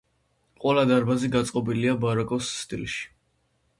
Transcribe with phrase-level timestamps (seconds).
[0.61, 3.05] ყველა დარბაზი გაწყობილია ბაროკოს სტილში.